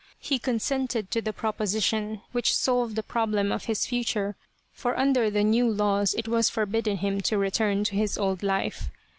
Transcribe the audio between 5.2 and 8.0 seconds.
the new laws it was forbidden him to return to